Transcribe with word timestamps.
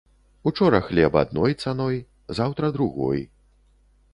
Учора 0.51 0.79
хлеб 0.87 1.17
адной 1.23 1.53
цаной, 1.65 1.99
заўтра 2.41 2.73
другой. 2.79 3.25